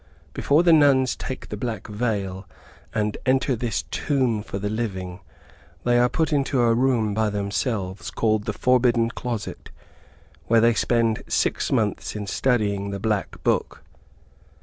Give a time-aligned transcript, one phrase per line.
[0.33, 2.49] Before the nuns take the black veil,
[2.91, 5.19] and enter this tomb for the living,
[5.83, 9.69] they are put into a room by themselves, called the forbidden closet,
[10.47, 13.83] where they spend six months in studying the Black Book.